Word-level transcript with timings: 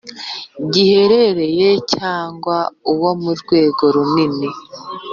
giherereye 0.71 1.69
cyangwa 1.93 2.57
uwo 2.91 3.11
ku 3.23 3.31
rwego 3.41 3.83
runini 3.95 4.49